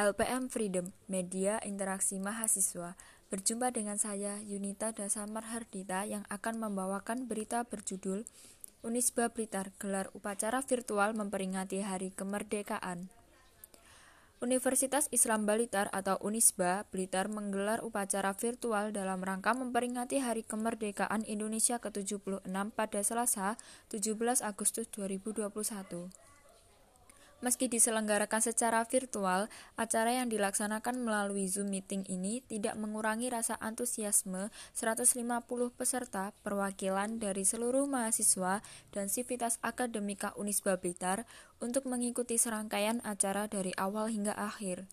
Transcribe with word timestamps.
LPM 0.00 0.48
Freedom, 0.48 0.96
Media 1.12 1.60
Interaksi 1.60 2.16
Mahasiswa. 2.16 2.96
Berjumpa 3.28 3.68
dengan 3.68 4.00
saya, 4.00 4.40
Yunita 4.40 4.96
Dasamar 4.96 5.52
Hardita, 5.52 6.08
yang 6.08 6.24
akan 6.32 6.56
membawakan 6.56 7.28
berita 7.28 7.68
berjudul 7.68 8.24
Unisba 8.80 9.28
Blitar 9.28 9.76
gelar 9.76 10.08
upacara 10.16 10.64
virtual 10.64 11.12
memperingati 11.12 11.84
Hari 11.84 12.16
Kemerdekaan. 12.16 13.12
Universitas 14.40 15.04
Islam 15.12 15.44
Blitar 15.44 15.92
atau 15.92 16.16
Unisba 16.24 16.88
Blitar 16.88 17.28
menggelar 17.28 17.84
upacara 17.84 18.32
virtual 18.32 18.96
dalam 18.96 19.20
rangka 19.20 19.52
memperingati 19.52 20.24
Hari 20.24 20.48
Kemerdekaan 20.48 21.28
Indonesia 21.28 21.76
ke-76 21.76 22.48
pada 22.72 23.00
Selasa, 23.04 23.60
17 23.92 24.16
Agustus 24.40 24.88
2021. 24.96 26.29
Meski 27.40 27.72
diselenggarakan 27.72 28.44
secara 28.44 28.84
virtual, 28.84 29.48
acara 29.80 30.12
yang 30.12 30.28
dilaksanakan 30.28 31.00
melalui 31.00 31.48
Zoom 31.48 31.72
meeting 31.72 32.04
ini 32.04 32.44
tidak 32.44 32.76
mengurangi 32.76 33.32
rasa 33.32 33.56
antusiasme 33.64 34.52
150 34.76 35.24
peserta 35.72 36.36
perwakilan 36.44 37.16
dari 37.16 37.48
seluruh 37.48 37.88
mahasiswa 37.88 38.60
dan 38.92 39.08
sivitas 39.08 39.56
akademika 39.64 40.36
Unisba 40.36 40.76
Blitar 40.76 41.24
untuk 41.64 41.88
mengikuti 41.88 42.36
serangkaian 42.36 43.00
acara 43.08 43.48
dari 43.48 43.72
awal 43.80 44.12
hingga 44.12 44.36
akhir. 44.36 44.84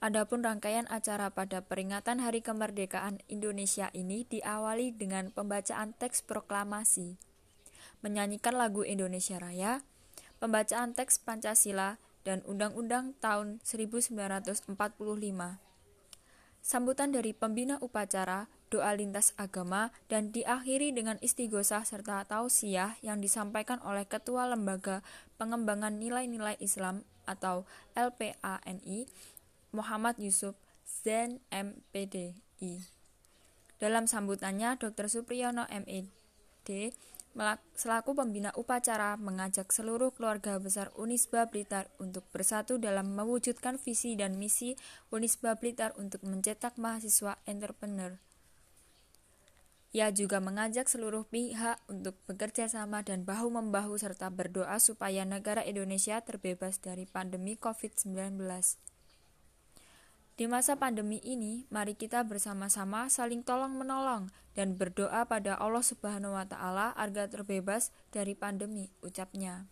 Adapun 0.00 0.40
rangkaian 0.40 0.88
acara 0.88 1.28
pada 1.28 1.60
peringatan 1.60 2.24
Hari 2.24 2.40
Kemerdekaan 2.40 3.20
Indonesia 3.28 3.92
ini 3.92 4.24
diawali 4.24 4.96
dengan 4.96 5.28
pembacaan 5.28 5.92
teks 5.92 6.24
proklamasi, 6.24 7.20
menyanyikan 8.00 8.56
lagu 8.56 8.86
Indonesia 8.86 9.36
Raya, 9.42 9.84
pembacaan 10.38 10.94
teks 10.94 11.18
Pancasila 11.22 11.98
dan 12.22 12.42
Undang-Undang 12.46 13.18
tahun 13.22 13.62
1945. 13.62 14.74
Sambutan 16.58 17.14
dari 17.14 17.32
pembina 17.32 17.80
upacara, 17.80 18.50
doa 18.68 18.92
lintas 18.92 19.32
agama, 19.40 19.94
dan 20.12 20.34
diakhiri 20.34 20.92
dengan 20.92 21.16
istighosah 21.24 21.86
serta 21.86 22.26
tausiah 22.28 23.00
yang 23.00 23.22
disampaikan 23.22 23.80
oleh 23.80 24.04
Ketua 24.04 24.44
Lembaga 24.50 25.00
Pengembangan 25.40 25.96
Nilai-Nilai 25.96 26.60
Islam 26.60 27.08
atau 27.24 27.64
LPANI, 27.96 29.08
Muhammad 29.72 30.20
Yusuf 30.20 30.56
Zen 30.84 31.40
MPDI. 31.48 32.84
Dalam 33.78 34.10
sambutannya, 34.10 34.74
Dr. 34.76 35.06
Supriyono 35.06 35.64
MED 35.70 36.92
selaku 37.78 38.18
pembina 38.18 38.50
upacara 38.58 39.14
mengajak 39.14 39.70
seluruh 39.70 40.10
keluarga 40.10 40.58
besar 40.58 40.90
Unisba 40.98 41.46
Blitar 41.46 41.86
untuk 42.02 42.26
bersatu 42.34 42.82
dalam 42.82 43.14
mewujudkan 43.14 43.78
visi 43.78 44.18
dan 44.18 44.34
misi 44.34 44.74
Unisba 45.14 45.54
Blitar 45.54 45.94
untuk 45.94 46.26
mencetak 46.26 46.74
mahasiswa 46.74 47.38
entrepreneur. 47.46 48.18
Ia 49.94 50.12
juga 50.12 50.36
mengajak 50.42 50.84
seluruh 50.84 51.24
pihak 51.24 51.80
untuk 51.88 52.18
bekerja 52.28 52.68
sama 52.68 53.00
dan 53.00 53.24
bahu-membahu 53.24 53.96
serta 53.96 54.28
berdoa 54.28 54.76
supaya 54.82 55.24
negara 55.24 55.64
Indonesia 55.64 56.20
terbebas 56.20 56.76
dari 56.82 57.08
pandemi 57.08 57.56
COVID-19. 57.56 58.36
Di 60.38 60.46
masa 60.46 60.78
pandemi 60.78 61.18
ini, 61.26 61.66
mari 61.66 61.98
kita 61.98 62.22
bersama-sama 62.22 63.10
saling 63.10 63.42
tolong-menolong 63.42 64.30
dan 64.54 64.78
berdoa 64.78 65.26
pada 65.26 65.58
Allah 65.58 65.82
Subhanahu 65.82 66.38
wa 66.38 66.46
taala 66.46 66.94
agar 66.94 67.26
terbebas 67.26 67.90
dari 68.14 68.38
pandemi, 68.38 68.86
ucapnya. 69.02 69.66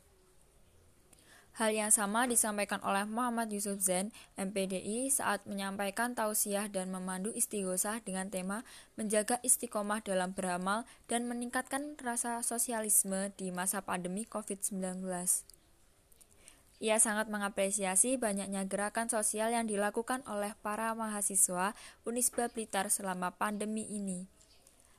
Hal 1.55 1.70
yang 1.70 1.94
sama 1.94 2.27
disampaikan 2.27 2.83
oleh 2.83 3.06
Muhammad 3.06 3.47
Yusuf 3.55 3.78
Zain, 3.78 4.11
MPDI, 4.34 5.06
saat 5.06 5.47
menyampaikan 5.47 6.19
tausiah 6.19 6.67
dan 6.67 6.91
memandu 6.91 7.31
istighosah 7.31 8.03
dengan 8.03 8.27
tema 8.27 8.67
menjaga 8.98 9.39
istiqomah 9.47 10.03
dalam 10.03 10.34
beramal 10.34 10.83
dan 11.06 11.31
meningkatkan 11.31 11.94
rasa 12.03 12.43
sosialisme 12.43 13.31
di 13.38 13.55
masa 13.55 13.87
pandemi 13.87 14.26
COVID-19. 14.26 15.06
Ia 16.76 17.00
sangat 17.00 17.32
mengapresiasi 17.32 18.20
banyaknya 18.20 18.69
gerakan 18.69 19.09
sosial 19.09 19.48
yang 19.48 19.64
dilakukan 19.64 20.20
oleh 20.28 20.53
para 20.60 20.92
mahasiswa 20.92 21.72
Unisba 22.04 22.53
Blitar 22.53 22.92
selama 22.92 23.32
pandemi 23.32 23.88
ini. 23.88 24.28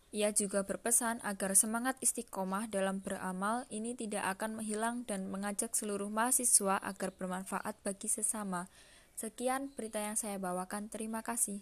Ia 0.10 0.34
juga 0.34 0.66
berpesan 0.66 1.22
agar 1.22 1.54
semangat 1.54 2.00
istiqomah 2.02 2.72
dalam 2.72 3.04
beramal 3.04 3.70
ini 3.70 3.94
tidak 3.94 4.40
akan 4.40 4.64
menghilang 4.64 5.06
dan 5.06 5.30
mengajak 5.30 5.76
seluruh 5.78 6.10
mahasiswa 6.10 6.82
agar 6.82 7.14
bermanfaat 7.14 7.78
bagi 7.86 8.10
sesama. 8.10 8.66
Sekian 9.14 9.70
berita 9.76 10.02
yang 10.02 10.18
saya 10.18 10.42
bawakan. 10.42 10.90
Terima 10.90 11.22
kasih. 11.22 11.62